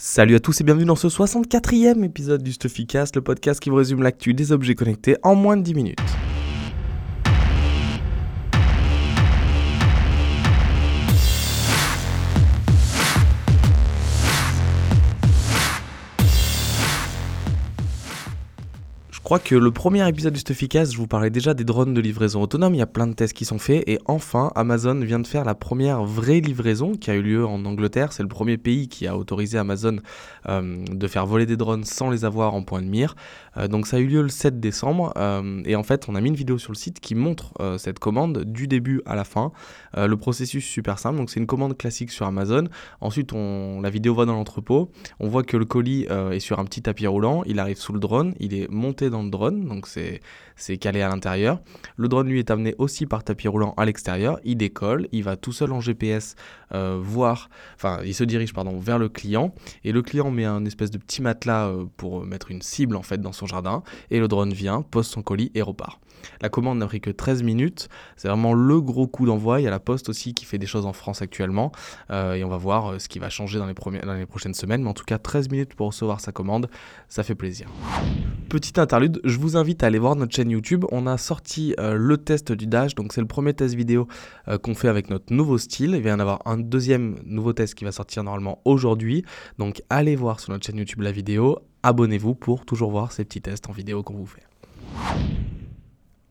Salut 0.00 0.36
à 0.36 0.38
tous 0.38 0.60
et 0.60 0.64
bienvenue 0.64 0.84
dans 0.84 0.94
ce 0.94 1.08
64e 1.08 2.04
épisode 2.04 2.40
du 2.40 2.52
Stuffycast, 2.52 3.16
le 3.16 3.20
podcast 3.20 3.58
qui 3.58 3.68
vous 3.68 3.74
résume 3.74 4.00
l'actu 4.00 4.32
des 4.32 4.52
objets 4.52 4.76
connectés 4.76 5.16
en 5.24 5.34
moins 5.34 5.56
de 5.56 5.62
10 5.62 5.74
minutes. 5.74 5.98
Crois 19.28 19.38
que 19.38 19.54
le 19.54 19.70
premier 19.70 20.08
épisode 20.08 20.32
du 20.32 20.40
Stuffycast, 20.40 20.94
je 20.94 20.96
vous 20.96 21.06
parlais 21.06 21.28
déjà 21.28 21.52
des 21.52 21.64
drones 21.64 21.92
de 21.92 22.00
livraison 22.00 22.40
autonome. 22.40 22.74
Il 22.74 22.78
y 22.78 22.82
a 22.82 22.86
plein 22.86 23.06
de 23.06 23.12
tests 23.12 23.34
qui 23.34 23.44
sont 23.44 23.58
faits. 23.58 23.84
Et 23.86 23.98
enfin, 24.06 24.50
Amazon 24.54 24.98
vient 25.00 25.18
de 25.18 25.26
faire 25.26 25.44
la 25.44 25.54
première 25.54 26.02
vraie 26.02 26.40
livraison 26.40 26.92
qui 26.92 27.10
a 27.10 27.14
eu 27.14 27.20
lieu 27.20 27.44
en 27.44 27.62
Angleterre. 27.66 28.14
C'est 28.14 28.22
le 28.22 28.28
premier 28.30 28.56
pays 28.56 28.88
qui 28.88 29.06
a 29.06 29.18
autorisé 29.18 29.58
Amazon 29.58 29.98
euh, 30.48 30.82
de 30.90 31.06
faire 31.06 31.26
voler 31.26 31.44
des 31.44 31.58
drones 31.58 31.84
sans 31.84 32.08
les 32.08 32.24
avoir 32.24 32.54
en 32.54 32.62
point 32.62 32.80
de 32.80 32.86
mire. 32.86 33.16
Euh, 33.58 33.68
donc 33.68 33.86
ça 33.86 33.98
a 33.98 34.00
eu 34.00 34.06
lieu 34.06 34.22
le 34.22 34.30
7 34.30 34.60
décembre. 34.60 35.12
Euh, 35.18 35.60
et 35.66 35.76
en 35.76 35.82
fait, 35.82 36.08
on 36.08 36.14
a 36.14 36.22
mis 36.22 36.30
une 36.30 36.34
vidéo 36.34 36.56
sur 36.56 36.72
le 36.72 36.78
site 36.78 36.98
qui 36.98 37.14
montre 37.14 37.52
cette 37.76 37.98
commande 37.98 38.44
du 38.44 38.66
début 38.66 39.02
à 39.04 39.14
la 39.14 39.24
fin. 39.24 39.52
le 39.94 40.16
processus 40.16 40.64
super 40.64 40.98
simple. 40.98 41.18
Donc 41.18 41.28
c'est 41.28 41.38
une 41.38 41.46
commande 41.46 41.76
classique 41.76 42.12
sur 42.12 42.24
Amazon. 42.24 42.64
Ensuite, 43.02 43.34
on, 43.34 43.82
la 43.82 43.90
vidéo 43.90 44.14
va 44.14 44.24
dans 44.24 44.32
l'entrepôt. 44.32 44.90
On 45.20 45.28
voit 45.28 45.42
que 45.42 45.58
le 45.58 45.66
colis 45.66 46.04
est 46.04 46.40
sur 46.40 46.60
un 46.60 46.64
petit 46.64 46.80
tapis 46.80 47.06
roulant. 47.06 47.42
Il 47.44 47.58
arrive 47.58 47.76
sous 47.76 47.92
le 47.92 48.00
drone. 48.00 48.32
Il 48.40 48.54
est 48.54 48.70
monté 48.70 49.10
dans 49.10 49.17
drone, 49.24 49.66
donc 49.66 49.86
c'est 49.86 50.78
calé 50.78 51.02
à 51.02 51.08
l'intérieur. 51.08 51.60
Le 51.96 52.08
drone 52.08 52.28
lui 52.28 52.38
est 52.38 52.50
amené 52.50 52.74
aussi 52.78 53.06
par 53.06 53.24
tapis 53.24 53.48
roulant 53.48 53.74
à 53.76 53.84
l'extérieur, 53.84 54.38
il 54.44 54.56
décolle, 54.56 55.08
il 55.12 55.24
va 55.24 55.36
tout 55.36 55.52
seul 55.52 55.72
en 55.72 55.80
GPS 55.80 56.36
euh, 56.74 56.98
voir, 57.00 57.48
enfin 57.74 58.00
il 58.04 58.14
se 58.14 58.24
dirige 58.24 58.52
pardon 58.52 58.78
vers 58.78 58.98
le 58.98 59.08
client 59.08 59.54
et 59.84 59.92
le 59.92 60.02
client 60.02 60.30
met 60.30 60.44
un 60.44 60.64
espèce 60.64 60.90
de 60.90 60.98
petit 60.98 61.22
matelas 61.22 61.68
euh, 61.68 61.86
pour 61.96 62.24
mettre 62.24 62.50
une 62.50 62.62
cible 62.62 62.96
en 62.96 63.02
fait 63.02 63.20
dans 63.20 63.32
son 63.32 63.46
jardin 63.46 63.82
et 64.10 64.18
le 64.18 64.28
drone 64.28 64.52
vient, 64.52 64.82
pose 64.82 65.06
son 65.06 65.22
colis 65.22 65.50
et 65.54 65.62
repart. 65.62 66.00
La 66.40 66.48
commande 66.48 66.78
n'a 66.78 66.86
pris 66.86 67.00
que 67.00 67.10
13 67.10 67.42
minutes. 67.42 67.88
C'est 68.16 68.28
vraiment 68.28 68.52
le 68.52 68.80
gros 68.80 69.06
coup 69.06 69.26
d'envoi. 69.26 69.60
Il 69.60 69.64
y 69.64 69.66
a 69.66 69.70
la 69.70 69.78
Poste 69.78 70.08
aussi 70.08 70.34
qui 70.34 70.44
fait 70.44 70.58
des 70.58 70.66
choses 70.66 70.86
en 70.86 70.92
France 70.92 71.22
actuellement. 71.22 71.72
Euh, 72.10 72.34
et 72.34 72.44
on 72.44 72.48
va 72.48 72.56
voir 72.56 73.00
ce 73.00 73.08
qui 73.08 73.18
va 73.18 73.30
changer 73.30 73.58
dans 73.58 73.66
les, 73.66 73.74
dans 73.74 74.14
les 74.14 74.26
prochaines 74.26 74.54
semaines. 74.54 74.82
Mais 74.82 74.88
en 74.88 74.94
tout 74.94 75.04
cas, 75.04 75.18
13 75.18 75.50
minutes 75.50 75.74
pour 75.74 75.88
recevoir 75.88 76.20
sa 76.20 76.32
commande, 76.32 76.68
ça 77.08 77.22
fait 77.22 77.34
plaisir. 77.34 77.68
Petite 78.48 78.78
interlude, 78.78 79.20
je 79.24 79.38
vous 79.38 79.58
invite 79.58 79.82
à 79.82 79.88
aller 79.88 79.98
voir 79.98 80.16
notre 80.16 80.34
chaîne 80.34 80.50
YouTube. 80.50 80.86
On 80.90 81.06
a 81.06 81.18
sorti 81.18 81.74
euh, 81.78 81.94
le 81.94 82.16
test 82.16 82.50
du 82.50 82.66
Dash. 82.66 82.94
Donc 82.94 83.12
c'est 83.12 83.20
le 83.20 83.26
premier 83.26 83.52
test 83.52 83.74
vidéo 83.74 84.08
qu'on 84.62 84.74
fait 84.74 84.88
avec 84.88 85.10
notre 85.10 85.34
nouveau 85.34 85.58
style. 85.58 85.94
Il 85.94 86.02
va 86.02 86.08
y 86.08 86.12
en 86.12 86.18
avoir 86.18 86.40
un 86.46 86.56
deuxième 86.56 87.16
nouveau 87.26 87.52
test 87.52 87.74
qui 87.74 87.84
va 87.84 87.92
sortir 87.92 88.24
normalement 88.24 88.62
aujourd'hui. 88.64 89.22
Donc 89.58 89.82
allez 89.90 90.16
voir 90.16 90.40
sur 90.40 90.52
notre 90.52 90.64
chaîne 90.64 90.78
YouTube 90.78 91.02
la 91.02 91.12
vidéo. 91.12 91.58
Abonnez-vous 91.82 92.34
pour 92.34 92.64
toujours 92.64 92.90
voir 92.90 93.12
ces 93.12 93.24
petits 93.26 93.42
tests 93.42 93.68
en 93.68 93.72
vidéo 93.72 94.02
qu'on 94.02 94.14
vous 94.14 94.26
fait. 94.26 95.47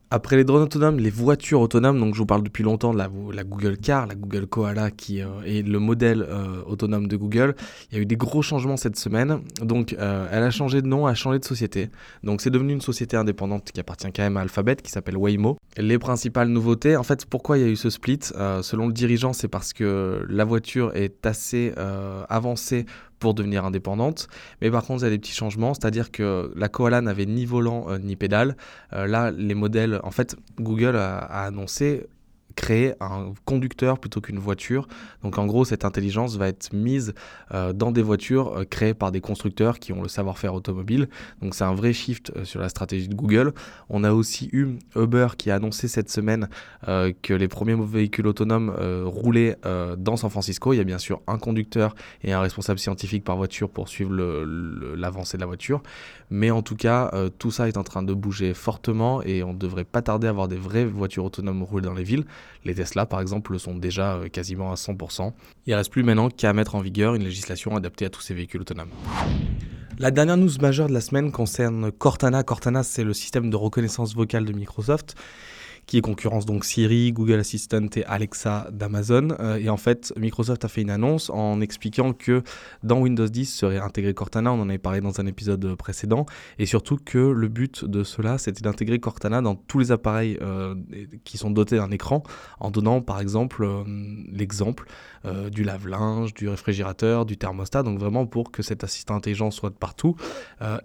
Après 0.09 0.38
les 0.38 0.45
drones 0.45 0.63
autonomes, 0.63 1.00
les 1.00 1.09
voitures 1.09 1.59
autonomes, 1.59 2.00
donc 2.00 2.13
je 2.13 2.19
vous 2.19 2.25
parle 2.25 2.41
depuis 2.41 2.63
longtemps 2.63 2.94
de 2.94 2.97
la, 2.97 3.09
Google 3.44 3.75
Car, 3.75 4.08
la 4.08 4.16
Google 4.16 4.47
Koala 4.47 4.89
qui 4.89 5.22
euh, 5.22 5.41
est 5.45 5.67
le 5.67 5.80
modèle 5.80 6.22
euh, 6.22 6.64
autonome 6.66 7.09
de 7.09 7.17
Google. 7.17 7.55
Il 7.91 7.97
y 7.97 7.99
a 7.99 8.02
eu 8.02 8.05
des 8.05 8.16
gros 8.16 8.41
changements 8.41 8.77
cette 8.77 8.95
semaine. 8.95 9.41
Donc 9.61 9.91
euh, 9.99 10.30
elle 10.31 10.44
a 10.44 10.49
changé 10.49 10.81
de 10.81 10.88
nom, 10.88 11.08
a 11.08 11.14
changé 11.14 11.39
de 11.39 11.45
société. 11.45 11.89
Donc 12.23 12.39
c'est 12.39 12.49
devenu 12.49 12.72
une 12.72 12.80
société 12.80 13.17
indépendante 13.17 13.69
qui 13.73 13.81
appartient 13.81 14.08
quand 14.14 14.23
même 14.23 14.38
à 14.38 14.41
Alphabet, 14.41 14.77
qui 14.77 14.91
s'appelle 14.91 15.17
Waymo. 15.17 15.58
Les 15.75 15.99
principales 15.99 16.47
nouveautés, 16.47 16.95
en 16.95 17.03
fait, 17.03 17.25
pourquoi 17.25 17.58
il 17.58 17.66
y 17.66 17.67
a 17.67 17.69
eu 17.69 17.75
ce 17.75 17.89
split? 17.89 18.19
Selon 18.61 18.88
le 18.88 18.94
dirigeant, 18.94 19.33
c'est 19.33 19.49
parce 19.49 19.73
que 19.73 20.25
la 20.30 20.45
voiture 20.45 20.95
est 20.95 21.25
assez 21.25 21.73
avancée 22.30 22.86
pour 23.19 23.33
devenir 23.33 23.65
indépendante. 23.65 24.27
Mais 24.61 24.71
par 24.71 24.83
contre, 24.83 25.01
il 25.01 25.05
y 25.05 25.07
a 25.07 25.11
des 25.11 25.19
petits 25.19 25.33
changements, 25.33 25.73
c'est-à-dire 25.73 26.11
que 26.11 26.51
la 26.55 26.69
Koala 26.69 27.01
n'avait 27.01 27.25
ni 27.25 27.45
volant 27.45 27.89
euh, 27.89 27.97
ni 27.97 28.15
pédale. 28.15 28.55
Euh, 28.93 29.07
là, 29.07 29.31
les 29.31 29.55
modèles, 29.55 29.99
en 30.03 30.11
fait, 30.11 30.35
Google 30.59 30.95
a 30.95 31.19
annoncé 31.45 32.08
créer 32.57 32.95
un 32.99 33.33
conducteur 33.45 33.99
plutôt 33.99 34.19
qu'une 34.19 34.39
voiture. 34.39 34.87
Donc 35.23 35.37
en 35.37 35.45
gros, 35.45 35.63
cette 35.63 35.85
intelligence 35.85 36.35
va 36.37 36.49
être 36.49 36.73
mise 36.73 37.13
euh, 37.53 37.71
dans 37.71 37.91
des 37.91 38.01
voitures 38.01 38.47
euh, 38.57 38.63
créées 38.65 38.95
par 38.95 39.11
des 39.11 39.21
constructeurs 39.21 39.79
qui 39.79 39.93
ont 39.93 40.01
le 40.01 40.09
savoir-faire 40.09 40.55
automobile. 40.55 41.07
Donc 41.41 41.53
c'est 41.53 41.63
un 41.63 41.75
vrai 41.75 41.93
shift 41.93 42.33
euh, 42.35 42.45
sur 42.45 42.59
la 42.59 42.67
stratégie 42.67 43.07
de 43.07 43.13
Google. 43.13 43.53
On 43.89 44.03
a 44.03 44.11
aussi 44.11 44.49
eu 44.51 44.79
Uber 44.95 45.27
qui 45.37 45.51
a 45.51 45.55
annoncé 45.55 45.87
cette 45.87 46.09
semaine 46.09 46.49
que 47.21 47.33
les 47.33 47.47
premiers 47.47 47.75
véhicules 47.75 48.25
autonomes 48.25 48.73
roulaient 49.05 49.57
dans 49.97 50.17
San 50.17 50.29
Francisco. 50.29 50.73
Il 50.73 50.77
y 50.77 50.79
a 50.79 50.83
bien 50.83 50.97
sûr 50.97 51.21
un 51.27 51.37
conducteur 51.37 51.93
et 52.23 52.33
un 52.33 52.39
responsable 52.39 52.79
scientifique 52.79 53.23
par 53.23 53.37
voiture 53.37 53.69
pour 53.69 53.87
suivre 53.87 54.11
l'avancée 54.95 55.37
de 55.37 55.41
la 55.41 55.45
voiture. 55.45 55.83
Mais 56.31 56.49
en 56.49 56.63
tout 56.63 56.75
cas, 56.75 57.11
tout 57.37 57.51
ça 57.51 57.67
est 57.67 57.77
en 57.77 57.83
train 57.83 58.01
de 58.01 58.13
bouger 58.13 58.53
fortement 58.53 59.21
et 59.21 59.43
on 59.43 59.53
ne 59.53 59.57
devrait 59.57 59.83
pas 59.83 60.01
tarder 60.01 60.27
à 60.27 60.31
avoir 60.31 60.47
des 60.47 60.57
vraies 60.57 60.85
voitures 60.85 61.25
autonomes 61.25 61.63
rouler 61.63 61.85
dans 61.85 61.93
les 61.93 62.03
villes. 62.03 62.25
Les 62.65 62.75
Tesla, 62.75 63.05
par 63.05 63.21
exemple, 63.21 63.52
le 63.52 63.58
sont 63.58 63.75
déjà 63.75 64.15
euh, 64.15 64.30
quasiment 64.30 64.71
à 64.71 64.75
100%. 64.75 65.33
Il 65.65 65.71
ne 65.71 65.75
reste 65.75 65.91
plus 65.91 66.03
maintenant 66.03 66.30
qu'à 66.30 66.53
mettre 66.53 66.75
en 66.75 66.81
vigueur 66.81 67.15
une 67.15 67.23
législation 67.23 67.75
adaptée 67.75 68.05
à 68.05 68.09
tous 68.09 68.21
ces 68.21 68.33
véhicules 68.33 68.61
autonomes. 68.61 68.91
La 69.99 70.11
dernière 70.11 70.37
news 70.37 70.52
majeure 70.61 70.87
de 70.87 70.93
la 70.93 71.02
semaine 71.02 71.31
concerne 71.31 71.91
Cortana. 71.91 72.43
Cortana, 72.43 72.83
c'est 72.83 73.03
le 73.03 73.13
système 73.13 73.49
de 73.49 73.55
reconnaissance 73.55 74.15
vocale 74.15 74.45
de 74.45 74.53
Microsoft 74.53 75.15
qui 75.87 75.98
est 75.98 76.02
concurrence 76.02 76.45
donc 76.45 76.65
Siri, 76.65 77.14
Google 77.14 77.39
Assistant 77.39 77.87
et 77.95 78.03
Alexa 78.03 78.67
d'Amazon. 78.71 79.30
Euh, 79.39 79.55
et 79.55 79.70
en 79.70 79.77
fait, 79.77 80.14
Microsoft 80.17 80.65
a 80.65 80.67
fait 80.67 80.81
une 80.81 80.89
annonce 80.89 81.30
en 81.30 81.61
expliquant 81.61 82.11
que 82.11 82.43
dans 82.83 82.99
Windows 82.99 83.27
10 83.27 83.45
serait 83.45 83.80
intégré 83.80 84.14
Cortana, 84.14 84.52
on 84.52 84.61
en 84.61 84.67
avait 84.67 84.77
parlé 84.77 84.99
dans 84.99 85.21
un 85.21 85.25
épisode 85.25 85.75
précédent, 85.75 86.25
et 86.59 86.65
surtout 86.65 86.98
que 86.98 87.17
le 87.17 87.48
but 87.48 87.86
de 87.86 88.03
cela, 88.03 88.37
c'était 88.37 88.61
d'intégrer 88.61 88.99
Cortana 88.99 89.42
dans 89.42 89.55
tous 89.55 89.80
les 89.80 89.92
appareils 89.93 90.37
euh, 90.42 90.75
qui 91.23 91.37
sont 91.37 91.52
dotés 91.52 91.77
d'un 91.77 91.92
écran, 91.92 92.21
en 92.59 92.69
donnant 92.69 93.02
par 93.02 93.21
exemple 93.21 93.64
euh, 93.64 93.83
l'exemple 94.30 94.86
du 95.52 95.65
lave-linge, 95.65 96.33
du 96.33 96.48
réfrigérateur, 96.48 97.25
du 97.25 97.36
thermostat, 97.36 97.83
donc 97.83 97.99
vraiment 97.99 98.25
pour 98.25 98.49
que 98.49 98.64
cet 98.64 98.86
assistant 98.86 99.15
intelligent 99.15 99.52
soit 99.52 99.71
de 99.71 99.75
partout. 99.75 100.15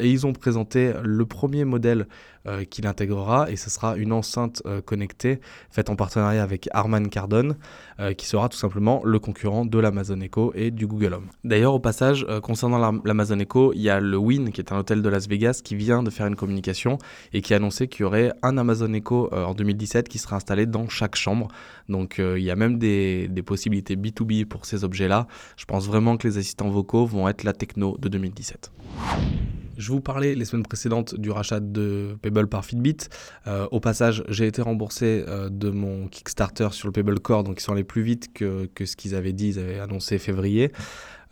et 0.00 0.10
ils 0.10 0.26
ont 0.26 0.32
présenté 0.32 0.92
le 1.00 1.24
premier 1.26 1.64
modèle 1.64 2.08
euh, 2.48 2.64
qui 2.64 2.82
l'intégrera 2.82 3.48
et 3.52 3.54
ce 3.54 3.70
sera 3.70 3.96
une 3.96 4.12
enceinte 4.12 4.64
faite 5.70 5.90
en 5.90 5.96
partenariat 5.96 6.42
avec 6.42 6.68
Harman 6.72 7.08
Kardon 7.08 7.56
euh, 8.00 8.12
qui 8.14 8.26
sera 8.26 8.48
tout 8.48 8.56
simplement 8.56 9.02
le 9.04 9.18
concurrent 9.18 9.64
de 9.64 9.78
l'Amazon 9.78 10.20
Echo 10.20 10.52
et 10.54 10.70
du 10.70 10.86
Google 10.86 11.14
Home. 11.14 11.26
D'ailleurs 11.44 11.74
au 11.74 11.80
passage 11.80 12.26
concernant 12.42 13.00
l'Amazon 13.04 13.38
Echo, 13.38 13.72
il 13.74 13.82
y 13.82 13.90
a 13.90 14.00
le 14.00 14.16
Win 14.16 14.52
qui 14.52 14.60
est 14.60 14.72
un 14.72 14.78
hôtel 14.78 15.02
de 15.02 15.08
Las 15.08 15.28
Vegas 15.28 15.60
qui 15.64 15.76
vient 15.76 16.02
de 16.02 16.10
faire 16.10 16.26
une 16.26 16.36
communication 16.36 16.98
et 17.32 17.40
qui 17.42 17.54
a 17.54 17.56
annoncé 17.56 17.88
qu'il 17.88 18.02
y 18.02 18.04
aurait 18.04 18.32
un 18.42 18.58
Amazon 18.58 18.92
Echo 18.92 19.32
en 19.32 19.54
2017 19.54 20.08
qui 20.08 20.18
sera 20.18 20.36
installé 20.36 20.66
dans 20.66 20.88
chaque 20.88 21.16
chambre. 21.16 21.48
Donc 21.88 22.16
il 22.18 22.42
y 22.42 22.50
a 22.50 22.56
même 22.56 22.78
des 22.78 23.42
possibilités 23.44 23.96
B2B 23.96 24.44
pour 24.46 24.66
ces 24.66 24.84
objets-là. 24.84 25.26
Je 25.56 25.64
pense 25.64 25.86
vraiment 25.86 26.16
que 26.16 26.28
les 26.28 26.38
assistants 26.38 26.70
vocaux 26.70 27.06
vont 27.06 27.28
être 27.28 27.44
la 27.44 27.52
techno 27.52 27.96
de 27.98 28.08
2017. 28.08 28.70
Je 29.76 29.90
vous 29.90 30.00
parlais 30.00 30.34
les 30.34 30.44
semaines 30.44 30.66
précédentes 30.66 31.14
du 31.14 31.30
rachat 31.30 31.60
de 31.60 32.16
Pebble 32.20 32.48
par 32.48 32.64
Fitbit. 32.64 33.08
Euh, 33.46 33.66
au 33.70 33.80
passage, 33.80 34.22
j'ai 34.28 34.46
été 34.46 34.60
remboursé 34.62 35.24
euh, 35.28 35.48
de 35.48 35.70
mon 35.70 36.08
Kickstarter 36.08 36.68
sur 36.72 36.88
le 36.88 36.92
Pebble 36.92 37.20
Core, 37.20 37.44
donc 37.44 37.60
ils 37.60 37.64
sont 37.64 37.72
allés 37.72 37.84
plus 37.84 38.02
vite 38.02 38.32
que, 38.32 38.66
que 38.74 38.84
ce 38.84 38.96
qu'ils 38.96 39.14
avaient 39.14 39.32
dit, 39.32 39.48
ils 39.48 39.58
avaient 39.58 39.80
annoncé 39.80 40.18
février. 40.18 40.72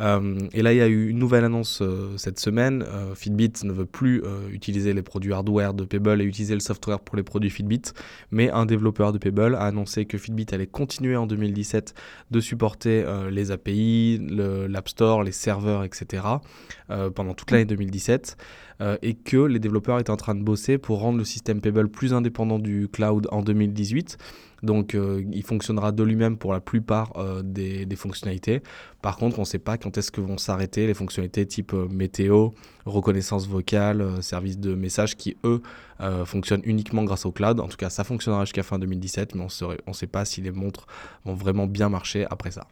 Euh, 0.00 0.38
et 0.52 0.62
là, 0.62 0.72
il 0.72 0.78
y 0.78 0.82
a 0.82 0.86
eu 0.86 1.08
une 1.08 1.18
nouvelle 1.18 1.44
annonce 1.44 1.80
euh, 1.82 2.16
cette 2.16 2.40
semaine. 2.40 2.84
Euh, 2.88 3.14
Fitbit 3.14 3.52
ne 3.64 3.72
veut 3.72 3.86
plus 3.86 4.22
utiliser 4.50 4.92
les 4.92 5.02
produits 5.02 5.32
hardware 5.32 5.74
de 5.74 5.84
Pebble 5.84 6.20
et 6.22 6.24
utiliser 6.24 6.54
le 6.54 6.60
software 6.60 7.00
pour 7.00 7.16
les 7.16 7.22
produits 7.22 7.50
Fitbit, 7.50 7.82
mais 8.30 8.50
un 8.50 8.66
développeur 8.66 9.12
de 9.12 9.18
Pebble 9.18 9.54
a 9.54 9.62
annoncé 9.62 10.04
que 10.04 10.18
Fitbit 10.18 10.46
allait 10.52 10.66
continuer 10.66 11.16
en 11.16 11.26
2017 11.26 11.94
de 12.30 12.40
supporter 12.40 13.04
les 13.30 13.50
API, 13.50 14.20
l'App 14.68 14.88
Store, 14.88 15.22
les 15.22 15.32
serveurs, 15.32 15.84
etc. 15.84 16.22
pendant 17.14 17.34
toute 17.34 17.50
l'année 17.50 17.64
2017. 17.64 18.36
Et 19.02 19.14
que 19.14 19.36
les 19.36 19.58
développeurs 19.58 19.98
étaient 19.98 20.10
en 20.10 20.16
train 20.16 20.34
de 20.34 20.42
bosser 20.42 20.78
pour 20.78 21.00
rendre 21.00 21.18
le 21.18 21.24
système 21.24 21.60
Pebble 21.60 21.88
plus 21.90 22.14
indépendant 22.14 22.58
du 22.58 22.88
cloud 22.88 23.28
en 23.30 23.42
2018. 23.42 24.16
Donc 24.62 24.94
euh, 24.94 25.24
il 25.32 25.42
fonctionnera 25.42 25.92
de 25.92 26.02
lui-même 26.02 26.36
pour 26.36 26.52
la 26.52 26.60
plupart 26.60 27.12
euh, 27.16 27.42
des, 27.42 27.86
fonctionnalités. 27.96 28.62
Par 29.02 29.16
contre, 29.16 29.38
on 29.38 29.42
ne 29.42 29.46
sait 29.46 29.58
pas 29.58 29.78
quand 29.78 29.96
est-ce 29.98 30.10
que 30.10 30.20
vont 30.20 30.38
s'arrêter 30.38 30.86
les 30.86 30.94
fonctionnalités 30.94 31.46
type 31.46 31.72
euh, 31.72 31.88
météo, 31.88 32.50
reconnaissance 32.84 33.46
vocale, 33.48 34.22
service 34.22 34.58
de 34.58 34.74
messages 34.74 35.16
qui, 35.16 35.36
eux, 35.44 35.62
fonctionnent 36.24 36.62
uniquement 36.64 37.04
grâce 37.04 37.26
au 37.26 37.32
cloud. 37.32 37.60
En 37.60 37.68
tout 37.68 37.76
cas, 37.76 37.90
ça 37.90 38.04
fonctionnera 38.04 38.44
jusqu'à 38.46 38.62
fin 38.62 38.78
2017, 38.78 39.34
mais 39.34 39.42
on 39.42 39.90
ne 39.90 39.92
sait 39.92 40.06
pas 40.06 40.24
si 40.24 40.40
les 40.40 40.50
montres 40.50 40.86
vont 41.26 41.34
vraiment 41.34 41.66
bien 41.66 41.90
marcher 41.90 42.26
après 42.30 42.50
ça. 42.50 42.66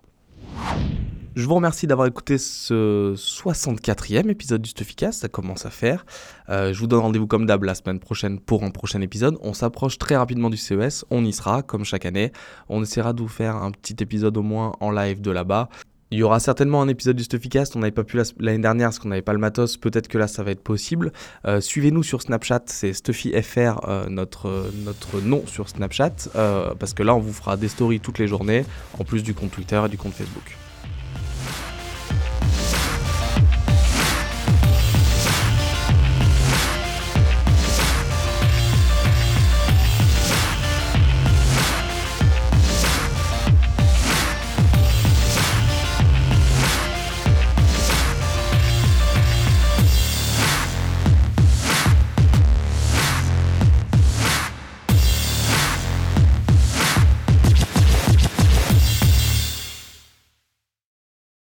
Je 1.38 1.46
vous 1.46 1.54
remercie 1.54 1.86
d'avoir 1.86 2.08
écouté 2.08 2.36
ce 2.36 3.14
64e 3.14 4.28
épisode 4.28 4.60
du 4.60 4.70
Stuffycast, 4.70 5.20
ça 5.20 5.28
commence 5.28 5.66
à 5.66 5.70
faire. 5.70 6.04
Euh, 6.48 6.72
je 6.72 6.80
vous 6.80 6.88
donne 6.88 6.98
rendez-vous 6.98 7.28
comme 7.28 7.46
d'hab 7.46 7.62
la 7.62 7.76
semaine 7.76 8.00
prochaine 8.00 8.40
pour 8.40 8.64
un 8.64 8.72
prochain 8.72 9.00
épisode. 9.02 9.38
On 9.40 9.54
s'approche 9.54 9.98
très 9.98 10.16
rapidement 10.16 10.50
du 10.50 10.56
CES, 10.56 11.04
on 11.10 11.24
y 11.24 11.32
sera 11.32 11.62
comme 11.62 11.84
chaque 11.84 12.06
année. 12.06 12.32
On 12.68 12.82
essaiera 12.82 13.12
de 13.12 13.22
vous 13.22 13.28
faire 13.28 13.54
un 13.54 13.70
petit 13.70 13.94
épisode 14.00 14.36
au 14.36 14.42
moins 14.42 14.72
en 14.80 14.90
live 14.90 15.20
de 15.20 15.30
là-bas. 15.30 15.68
Il 16.10 16.18
y 16.18 16.24
aura 16.24 16.40
certainement 16.40 16.82
un 16.82 16.88
épisode 16.88 17.14
du 17.14 17.22
Stuffycast. 17.22 17.76
On 17.76 17.78
n'avait 17.78 17.92
pas 17.92 18.02
pu 18.02 18.20
l'année 18.40 18.58
dernière 18.58 18.88
parce 18.88 18.98
qu'on 18.98 19.10
n'avait 19.10 19.22
pas 19.22 19.32
le 19.32 19.38
matos. 19.38 19.76
Peut-être 19.76 20.08
que 20.08 20.18
là, 20.18 20.26
ça 20.26 20.42
va 20.42 20.50
être 20.50 20.64
possible. 20.64 21.12
Euh, 21.46 21.60
suivez-nous 21.60 22.02
sur 22.02 22.20
Snapchat. 22.20 22.62
C'est 22.66 22.92
StuffyFR, 22.92 23.86
euh, 23.86 24.08
notre, 24.08 24.72
notre 24.84 25.20
nom 25.20 25.44
sur 25.46 25.68
Snapchat. 25.68 26.30
Euh, 26.34 26.74
parce 26.74 26.94
que 26.94 27.04
là, 27.04 27.14
on 27.14 27.20
vous 27.20 27.32
fera 27.32 27.56
des 27.56 27.68
stories 27.68 28.00
toutes 28.00 28.18
les 28.18 28.26
journées, 28.26 28.64
en 28.98 29.04
plus 29.04 29.22
du 29.22 29.34
compte 29.34 29.52
Twitter 29.52 29.80
et 29.86 29.88
du 29.88 29.98
compte 29.98 30.14
Facebook. 30.14 30.56